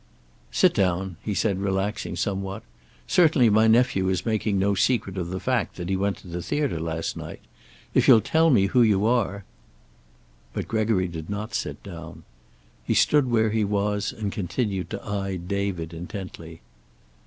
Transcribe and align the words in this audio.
"Sit 0.49 0.73
down," 0.73 1.17
he 1.21 1.35
said, 1.35 1.59
relaxing 1.59 2.15
somewhat. 2.15 2.63
"Certainly 3.05 3.51
my 3.51 3.67
nephew 3.67 4.09
is 4.09 4.25
making 4.25 4.57
no 4.57 4.73
secret 4.73 5.15
of 5.15 5.29
the 5.29 5.39
fact 5.39 5.75
that 5.75 5.89
he 5.89 5.95
went 5.95 6.17
to 6.17 6.27
the 6.27 6.41
theater 6.41 6.79
last 6.79 7.15
night. 7.15 7.39
If 7.93 8.07
you'll 8.07 8.19
tell 8.19 8.49
me 8.49 8.65
who 8.65 8.81
you 8.81 9.05
are" 9.05 9.43
But 10.55 10.67
Gregory 10.67 11.07
did 11.07 11.29
not 11.29 11.53
sit 11.53 11.83
down. 11.83 12.23
He 12.83 12.95
stood 12.95 13.29
where 13.29 13.51
he 13.51 13.63
was, 13.63 14.11
and 14.11 14.31
continued 14.31 14.89
to 14.89 15.05
eye 15.05 15.35
David 15.35 15.93
intently. 15.93 16.61